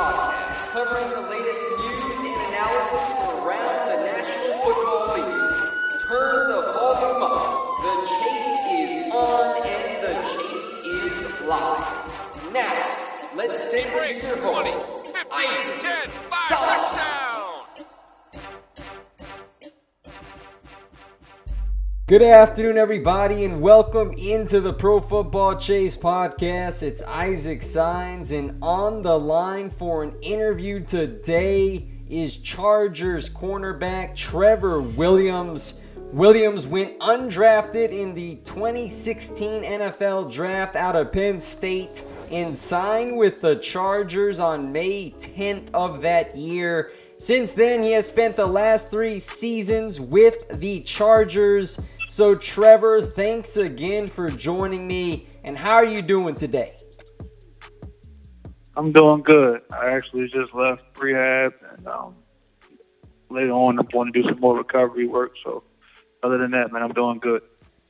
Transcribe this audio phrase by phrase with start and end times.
[0.00, 3.69] Podcast, covering the latest news and analysis from around
[22.10, 26.82] Good afternoon, everybody, and welcome into the Pro Football Chase podcast.
[26.82, 34.82] It's Isaac Signs, and on the line for an interview today is Chargers cornerback Trevor
[34.82, 35.78] Williams.
[36.12, 43.40] Williams went undrafted in the 2016 NFL draft out of Penn State and signed with
[43.40, 46.90] the Chargers on May 10th of that year.
[47.20, 51.78] Since then, he has spent the last three seasons with the Chargers.
[52.08, 55.28] So, Trevor, thanks again for joining me.
[55.44, 56.76] And how are you doing today?
[58.74, 59.60] I'm doing good.
[59.70, 62.16] I actually just left rehab, and um,
[63.28, 65.34] later on, I'm going to do some more recovery work.
[65.44, 65.62] So,
[66.22, 67.42] other than that, man, I'm doing good.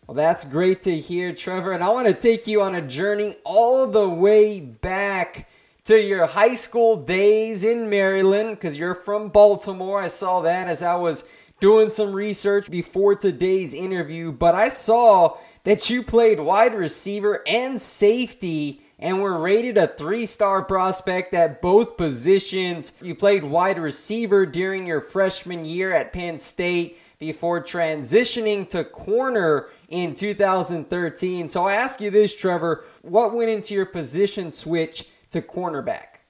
[0.09, 1.71] Well, that's great to hear, Trevor.
[1.71, 5.49] And I want to take you on a journey all the way back
[5.85, 10.03] to your high school days in Maryland because you're from Baltimore.
[10.03, 11.25] I saw that as I was
[11.61, 17.81] doing some research before today's interview, but I saw that you played wide receiver and
[17.81, 22.93] safety and were rated a three star prospect at both positions.
[23.03, 29.69] You played wide receiver during your freshman year at Penn State before transitioning to corner
[29.89, 31.49] in 2013.
[31.49, 36.21] So I ask you this, Trevor, what went into your position switch to cornerback?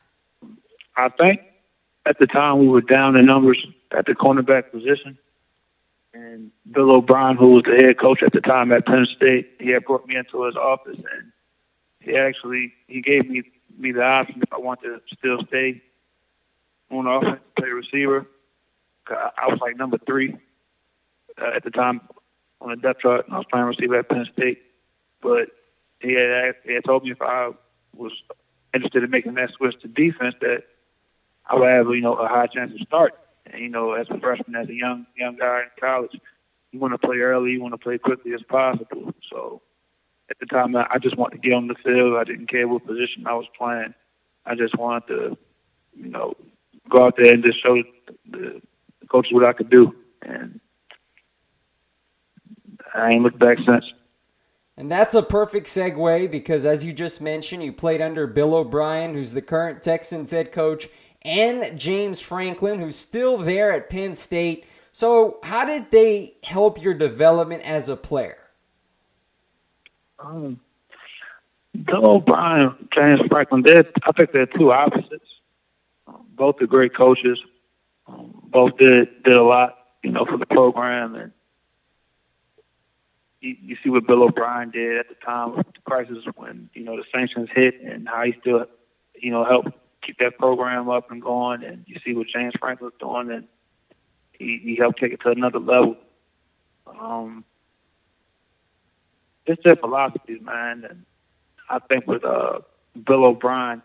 [0.97, 1.41] I think
[2.07, 5.19] at the time we were down in numbers at the cornerback position.
[6.13, 9.71] And Bill O'Brien, who was the head coach at the time at Penn State, he
[9.71, 11.33] had brought me into his office and
[12.01, 13.43] he actually he gave me
[13.79, 15.83] me the option if I wanted to still stay
[16.91, 18.27] on offense, play receiver.
[19.09, 20.37] I was like number three
[21.41, 22.01] uh, at the time
[22.61, 24.63] on the depth chart, and I was playing receiver at Penn State.
[25.21, 25.49] But
[26.01, 27.51] he had he had told me if I
[27.97, 28.13] was
[28.75, 30.65] interested in making that switch to defense, that
[31.47, 33.15] I would have you know a high chance to start.
[33.47, 36.19] And, you know, as a freshman, as a young young guy in college,
[36.73, 39.15] you want to play early, you want to play quickly as possible.
[39.31, 39.63] So
[40.31, 42.17] at the time, I just wanted to get on the field.
[42.17, 43.95] I didn't care what position I was playing.
[44.47, 45.39] I just wanted to,
[45.97, 46.35] you know,
[46.89, 47.83] go out there and just show
[48.31, 48.63] the,
[49.09, 49.95] coaches what I could do.
[50.23, 50.61] And
[52.95, 53.93] I ain't looked back since.
[54.81, 59.13] And that's a perfect segue because, as you just mentioned, you played under Bill O'Brien,
[59.13, 60.89] who's the current Texans head coach,
[61.23, 64.65] and James Franklin, who's still there at Penn State.
[64.91, 68.49] So, how did they help your development as a player?
[70.19, 70.59] Um,
[71.85, 75.27] Bill O'Brien, James Franklin, I think they're two opposites.
[76.07, 77.39] Um, both are great coaches.
[78.07, 81.33] Um, both did did a lot, you know, for the program, and
[83.41, 86.85] you, you see what Bill O'Brien did at the time of the crisis when you
[86.85, 88.67] know the sanctions hit, and how he still,
[89.15, 89.71] you know, helped
[90.03, 91.65] keep that program up and going.
[91.65, 93.49] And you see what James Franklin's doing, and
[94.33, 95.97] he, he helped take it to another level.
[96.87, 97.45] Um,
[99.47, 100.85] just their philosophies, man.
[100.89, 101.05] And
[101.69, 102.61] I think with uh,
[103.05, 103.83] Bill O'Brien,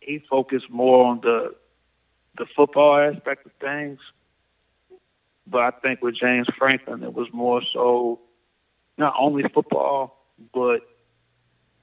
[0.00, 1.54] he focused more on the
[2.38, 3.98] the football aspect of things.
[5.46, 8.20] But I think with James Franklin, it was more so
[9.00, 10.82] not only football, but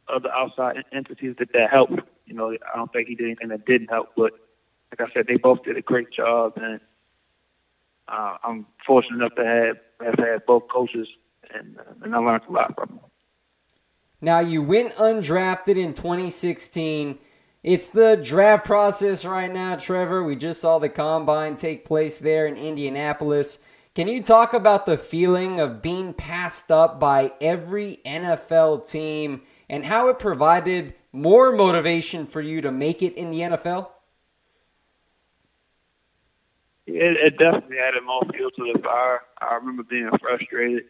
[0.08, 2.00] other outside entities that that helped.
[2.26, 4.12] You know, I don't think he did anything that didn't help.
[4.16, 4.34] But
[4.92, 6.80] like I said, they both did a great job, and
[8.08, 11.08] uh, I'm fortunate enough to have have had both coaches,
[11.54, 13.00] and uh, and I learned a lot from them.
[14.22, 17.18] Now you went undrafted in 2016.
[17.64, 20.24] It's the draft process right now, Trevor.
[20.24, 23.60] We just saw the combine take place there in Indianapolis.
[23.98, 29.84] Can you talk about the feeling of being passed up by every NFL team and
[29.84, 33.90] how it provided more motivation for you to make it in the NFL?
[36.86, 39.22] It, it definitely added more fuel to the fire.
[39.42, 40.84] I remember being frustrated,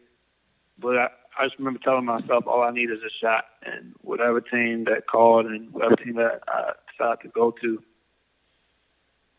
[0.78, 1.08] but I,
[1.40, 5.08] I just remember telling myself all I need is a shot, and whatever team that
[5.08, 7.82] called and whatever team that I decided to go to,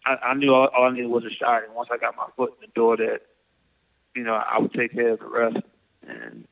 [0.06, 1.64] I, knew all, all I needed was a shot.
[1.64, 3.21] And once I got my foot in the door, that
[4.15, 5.59] you know I would take care of the rest.
[6.07, 6.47] And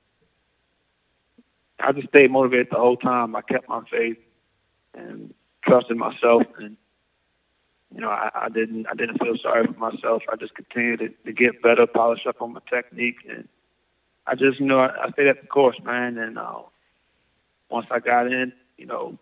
[1.79, 3.37] I just stayed motivated the whole time.
[3.37, 4.19] I kept my faith
[4.94, 6.76] and trusted myself, and
[7.94, 10.23] you know, I, I didn't I didn't feel sorry for myself.
[10.31, 13.49] I just continued to, to get better, polish up on my technique, and
[14.26, 16.19] I just you know I, I stayed at the course, man.
[16.19, 16.61] And uh,
[17.70, 19.19] once I got in, you know,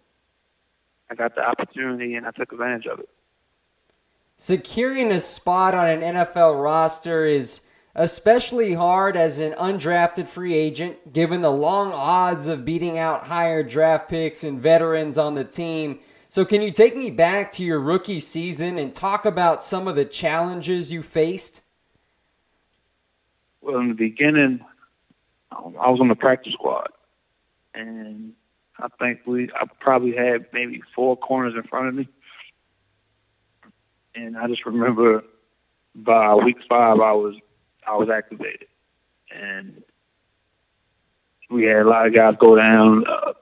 [1.10, 3.08] I got the opportunity and I took advantage of it.
[4.36, 7.60] Securing a spot on an NFL roster is
[7.94, 13.62] especially hard as an undrafted free agent, given the long odds of beating out higher
[13.62, 16.00] draft picks and veterans on the team.
[16.28, 19.94] So, can you take me back to your rookie season and talk about some of
[19.94, 21.62] the challenges you faced?
[23.60, 24.64] Well, in the beginning,
[25.52, 26.88] um, I was on the practice squad,
[27.74, 28.32] and
[28.78, 32.08] I think we I probably had maybe four corners in front of me,
[34.16, 35.22] and I just remember
[35.94, 37.36] by week five I was
[37.86, 38.68] I was activated,
[39.30, 39.82] and
[41.50, 43.06] we had a lot of guys go down.
[43.06, 43.32] Uh,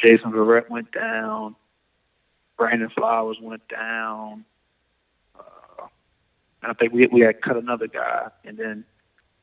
[0.00, 1.56] Jason Verrett went down.
[2.56, 4.44] Brandon Flowers went down.
[5.38, 5.86] Uh,
[6.62, 8.84] I think we we had cut another guy, and then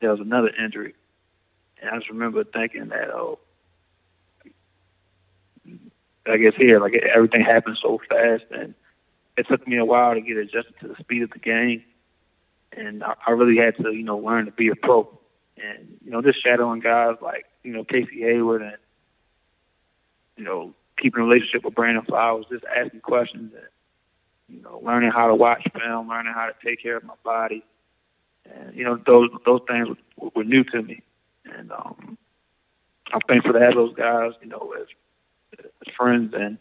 [0.00, 0.94] there was another injury.
[1.80, 3.40] And I just remember thinking that, oh,
[6.26, 8.74] I guess here, like everything happened so fast, and
[9.36, 11.82] it took me a while to get adjusted to the speed of the game.
[12.76, 15.18] And I, I really had to, you know, learn to be a pro.
[15.62, 18.76] And you know, just shadowing guys like you know Casey Hayward and
[20.36, 23.66] you know keeping a relationship with Brandon Flowers, just asking questions and
[24.48, 27.64] you know, learning how to watch film, learning how to take care of my body,
[28.44, 31.02] and you know, those those things were, were new to me,
[31.44, 32.18] and um,
[33.12, 34.86] I'm thankful to have those guys, you know, as
[35.58, 36.58] as friends, and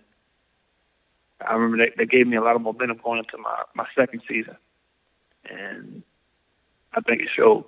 [1.46, 4.22] I remember they, they gave me a lot of momentum going into my my second
[4.28, 4.56] season,
[5.50, 6.04] and
[6.94, 7.66] I think it showed.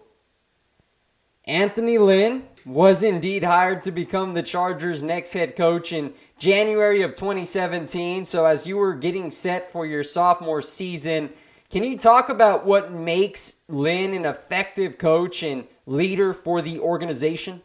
[1.45, 7.15] Anthony Lynn was indeed hired to become the Chargers' next head coach in January of
[7.15, 8.23] 2017.
[8.23, 11.31] So, as you were getting set for your sophomore season,
[11.69, 17.61] can you talk about what makes Lynn an effective coach and leader for the organization?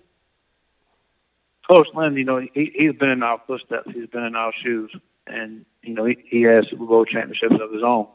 [1.69, 3.91] Coach Lynn, you know, he, he's been in our footsteps.
[3.93, 4.91] He's been in our shoes.
[5.27, 8.09] And, you know, he, he has Super Bowl championships of his own.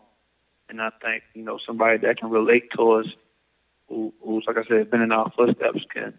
[0.74, 3.06] And I think, you know, somebody that can relate to us,
[3.88, 6.16] who, who's, like I said, been in our footsteps, can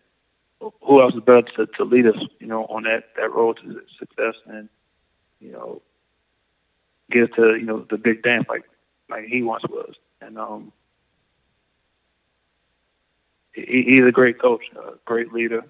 [0.81, 3.83] who else is better to, to lead us, you know, on that, that road to
[3.99, 4.69] success and,
[5.41, 5.83] you know,
[7.11, 8.63] get to, you know, the big dance like
[9.11, 9.95] like he once was.
[10.21, 10.73] And um
[13.55, 15.65] he, he's a great coach, a great leader,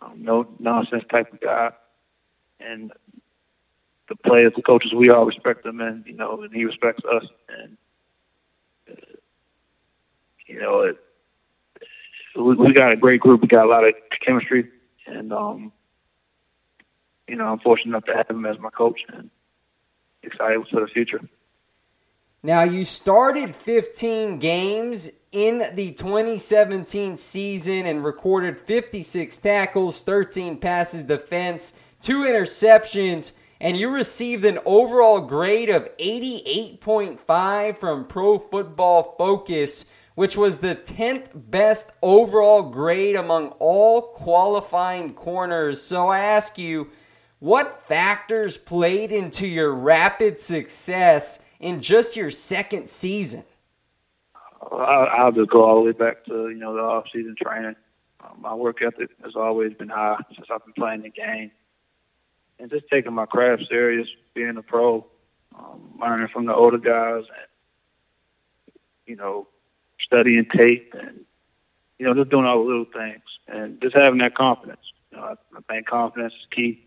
[0.00, 1.72] um, no nonsense type of guy.
[2.58, 2.90] And
[4.08, 7.26] the players, the coaches, we all respect him, and you know, and he respects us.
[7.50, 7.76] And
[10.50, 10.96] you know, it,
[12.34, 13.40] we, we got a great group.
[13.40, 14.68] We got a lot of chemistry,
[15.06, 15.72] and um,
[17.28, 19.30] you know, I'm fortunate enough to have him as my coach, and
[20.22, 21.20] excited for the future.
[22.42, 31.04] Now, you started 15 games in the 2017 season and recorded 56 tackles, 13 passes
[31.04, 39.84] defense, two interceptions, and you received an overall grade of 88.5 from Pro Football Focus
[40.20, 45.80] which was the 10th best overall grade among all qualifying corners.
[45.80, 46.90] So I ask you,
[47.38, 53.44] what factors played into your rapid success in just your second season?
[54.70, 57.76] I'll just go all the way back to you know the off-season training.
[58.22, 61.50] Um, my work ethic has always been high since I've been playing the game,
[62.58, 65.06] and just taking my craft serious, being a pro,
[65.58, 68.74] um, learning from the older guys, and
[69.06, 69.48] you know,
[70.10, 71.20] studying tape, and
[71.98, 74.80] you know, just doing all the little things, and just having that confidence.
[75.12, 76.84] You know, I, I think confidence is key,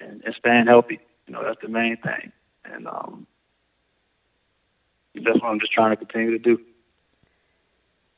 [0.00, 1.00] and, and staying healthy.
[1.26, 2.32] You know, that's the main thing,
[2.64, 3.26] and um,
[5.14, 6.60] that's what I'm just trying to continue to do.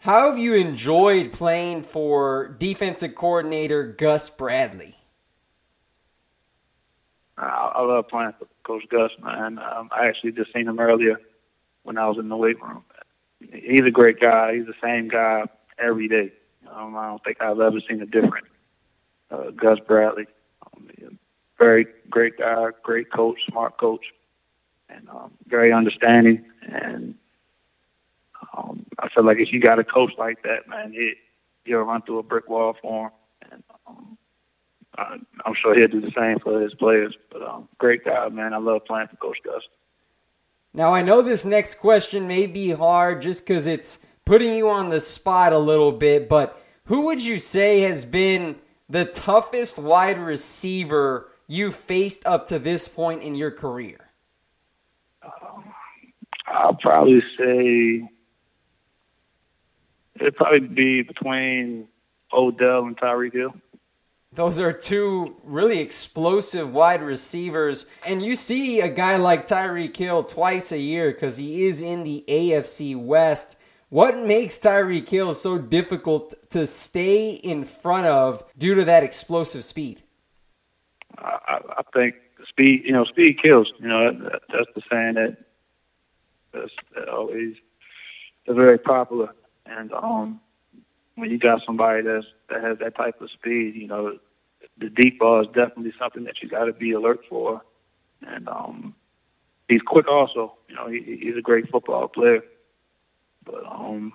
[0.00, 4.96] How have you enjoyed playing for defensive coordinator Gus Bradley?
[7.36, 9.58] I, I love playing for Coach Gus, man.
[9.58, 11.20] Um, I actually just seen him earlier
[11.82, 12.84] when I was in the weight room.
[13.40, 14.56] He's a great guy.
[14.56, 15.44] He's the same guy
[15.78, 16.32] every day.
[16.70, 18.46] Um, I don't think I've ever seen a different
[19.30, 20.26] uh, Gus Bradley.
[20.66, 21.18] Um,
[21.58, 24.04] very great guy, great coach, smart coach,
[24.88, 26.44] and um, very understanding.
[26.62, 27.14] And
[28.56, 31.18] um, I feel like if you got a coach like that, man, it,
[31.64, 33.12] you'll run through a brick wall for him.
[33.50, 34.18] And um,
[34.96, 37.16] I, I'm sure he'll do the same for his players.
[37.30, 38.52] But um, great guy, man.
[38.54, 39.62] I love playing for Coach Gus.
[40.78, 44.90] Now, I know this next question may be hard just because it's putting you on
[44.90, 48.54] the spot a little bit, but who would you say has been
[48.88, 53.98] the toughest wide receiver you faced up to this point in your career?
[55.20, 55.64] Um,
[56.46, 58.08] I'll probably say
[60.20, 61.88] it'd probably be between
[62.32, 63.54] Odell and Tyreek Hill.
[64.32, 67.86] Those are two really explosive wide receivers.
[68.06, 72.04] And you see a guy like Tyreek Hill twice a year because he is in
[72.04, 73.56] the AFC West.
[73.88, 79.64] What makes Tyreek Hill so difficult to stay in front of due to that explosive
[79.64, 80.02] speed?
[81.16, 82.16] I, I think
[82.46, 83.72] speed, you know, speed kills.
[83.80, 85.38] You know, that, that's the saying that
[86.52, 87.56] that's that always
[88.46, 89.34] very popular.
[89.66, 90.40] And um,
[91.18, 94.18] when you got somebody that's that has that type of speed, you know,
[94.78, 97.62] the deep ball is definitely something that you got to be alert for.
[98.26, 98.94] And um,
[99.68, 100.54] he's quick also.
[100.68, 102.42] You know, he, he's a great football player,
[103.44, 104.12] but um,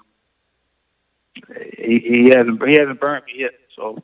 [1.78, 3.54] he, he hasn't he hasn't burned me yet.
[3.76, 4.02] So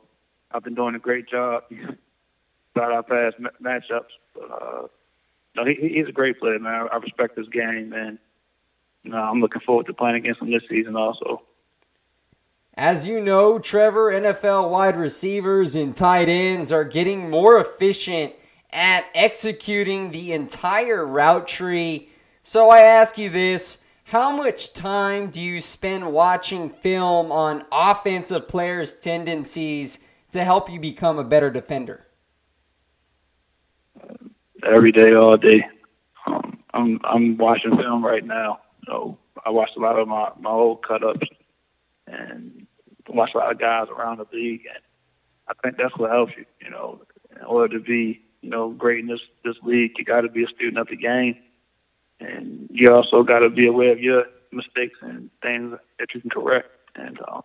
[0.50, 1.64] I've been doing a great job
[2.74, 4.12] throughout our past matchups.
[4.34, 4.86] But uh,
[5.56, 6.88] no, he, he's a great player, man.
[6.92, 8.18] I respect his game, and
[9.02, 11.42] you know, I'm looking forward to playing against him this season also.
[12.74, 18.32] As you know, Trevor, NFL wide receivers and tight ends are getting more efficient
[18.72, 22.08] at executing the entire route tree.
[22.42, 28.48] So I ask you this how much time do you spend watching film on offensive
[28.48, 30.00] players' tendencies
[30.32, 32.06] to help you become a better defender?
[34.64, 35.64] Every day, all day.
[36.26, 38.60] Um, I'm I'm watching film right now.
[38.86, 41.26] So I watched a lot of my my old cut ups
[42.06, 42.59] and
[43.14, 44.82] watch a lot of guys around the league, and
[45.48, 46.44] I think that's what helps you.
[46.60, 47.00] You know,
[47.36, 50.44] in order to be you know great in this this league, you got to be
[50.44, 51.36] a student of the game,
[52.20, 56.30] and you also got to be aware of your mistakes and things that you can
[56.30, 56.68] correct.
[56.96, 57.42] And um,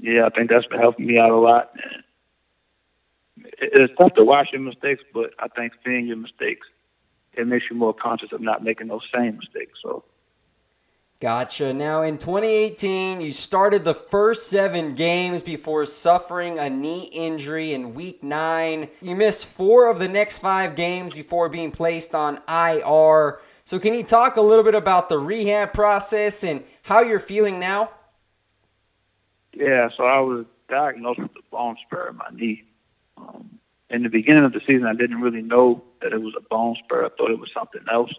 [0.00, 1.72] yeah, I think that's been helping me out a lot.
[1.82, 6.66] And it's tough to watch your mistakes, but I think seeing your mistakes
[7.34, 9.78] it makes you more conscious of not making those same mistakes.
[9.82, 10.04] So
[11.22, 11.72] Gotcha.
[11.72, 17.94] Now, in 2018, you started the first seven games before suffering a knee injury in
[17.94, 18.88] week nine.
[19.00, 23.40] You missed four of the next five games before being placed on IR.
[23.62, 27.60] So, can you talk a little bit about the rehab process and how you're feeling
[27.60, 27.92] now?
[29.54, 32.64] Yeah, so I was diagnosed with a bone spur in my knee.
[33.16, 33.60] Um,
[33.90, 36.74] in the beginning of the season, I didn't really know that it was a bone
[36.82, 37.06] spur.
[37.06, 38.10] I thought it was something else.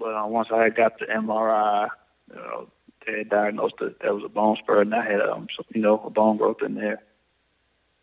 [0.00, 1.88] But uh, once I got the MRI,
[2.34, 2.68] know,
[3.06, 6.00] they diagnosed that there was a bone spur, and I had, um, so, you know,
[6.04, 7.02] a bone growth in there.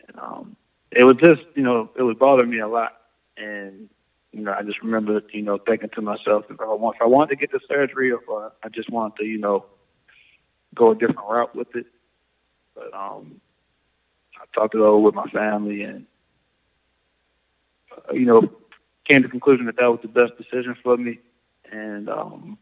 [0.08, 0.56] And um,
[0.92, 2.94] it was just, you know, it was bothering me a lot.
[3.36, 3.90] And
[4.32, 7.06] you know, I just remember, you know, thinking to myself, if I want, if I
[7.06, 9.66] wanted to get the surgery, or if I just wanted to, you know,
[10.76, 11.88] go a different route with it.
[12.76, 13.42] But um,
[14.36, 16.06] I talked it over with my family, and
[17.92, 18.52] uh, you know,
[19.06, 21.20] came to the conclusion that that was the best decision for me
[21.72, 22.58] and um,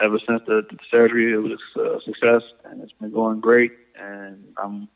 [0.00, 3.72] ever since the, the surgery, it was a success, and it's been going great.
[3.96, 4.88] And I'm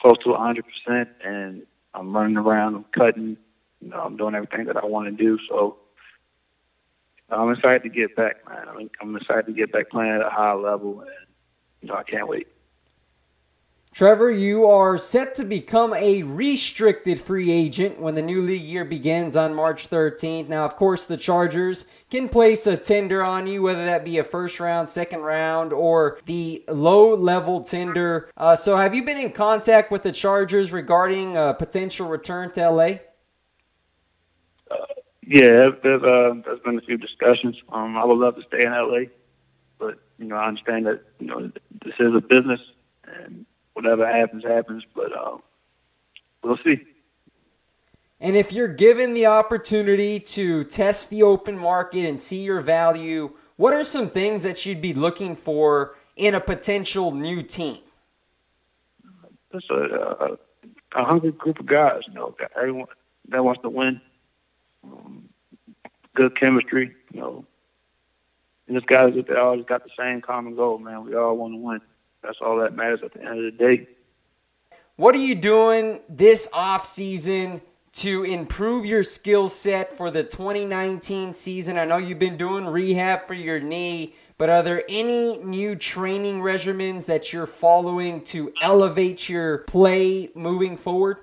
[0.00, 1.62] close to 100 percent, and
[1.94, 3.36] I'm running around, I'm cutting,
[3.80, 5.38] you know, I'm doing everything that I want to do.
[5.48, 5.78] So
[7.30, 8.68] I'm excited to get back, man.
[8.68, 11.10] I mean, I'm excited to get back playing at a high level, and
[11.82, 12.48] you know, I can't wait.
[13.98, 18.84] Trevor, you are set to become a restricted free agent when the new league year
[18.84, 20.46] begins on March 13th.
[20.46, 24.22] Now, of course, the Chargers can place a tender on you, whether that be a
[24.22, 28.30] first round, second round, or the low level tender.
[28.36, 32.70] Uh, so, have you been in contact with the Chargers regarding a potential return to
[32.70, 32.84] LA?
[34.70, 34.76] Uh,
[35.26, 37.56] yeah, there's, uh, there's been a few discussions.
[37.70, 39.10] Um, I would love to stay in LA,
[39.76, 41.50] but you know, I understand that you know
[41.84, 42.60] this is a business
[43.02, 43.44] and
[43.78, 44.82] whatever happens, happens.
[44.94, 45.40] But um,
[46.42, 46.84] we'll see.
[48.20, 53.30] And if you're given the opportunity to test the open market and see your value,
[53.56, 57.78] what are some things that you'd be looking for in a potential new team?
[59.52, 60.38] Just a, a,
[60.96, 62.88] a hungry group of guys, you know, everyone
[63.28, 64.00] that wants to win.
[64.82, 65.28] Um,
[66.14, 67.44] good chemistry, you know.
[68.66, 71.04] And just guys that they always got the same common goal, man.
[71.04, 71.80] We all want to win.
[72.22, 73.88] That's all that matters at the end of the day.
[74.96, 81.32] What are you doing this off season to improve your skill set for the 2019
[81.32, 81.78] season?
[81.78, 86.40] I know you've been doing rehab for your knee, but are there any new training
[86.40, 91.18] regimens that you're following to elevate your play moving forward?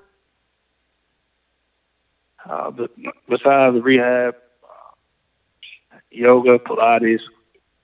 [2.48, 2.92] Uh, but
[3.28, 7.20] besides rehab, uh, yoga, Pilates,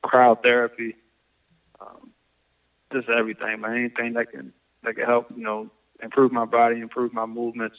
[0.04, 0.96] crowd cryotherapy,
[2.92, 3.76] just everything, man.
[3.76, 5.70] Anything that can that can help, you know,
[6.02, 7.78] improve my body, improve my movements.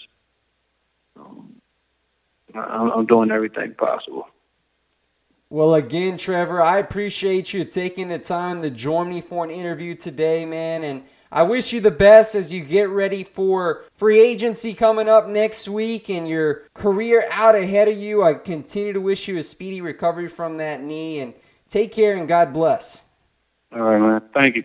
[1.17, 1.57] Um,
[2.55, 4.29] I'm doing everything possible.
[5.53, 9.95] Well, again, Trevor, I appreciate you taking the time to join me for an interview
[9.95, 10.83] today, man.
[10.83, 15.29] And I wish you the best as you get ready for free agency coming up
[15.29, 18.23] next week and your career out ahead of you.
[18.23, 21.35] I continue to wish you a speedy recovery from that knee and
[21.69, 23.05] take care and God bless.
[23.73, 24.23] All right, man.
[24.35, 24.65] Thank you.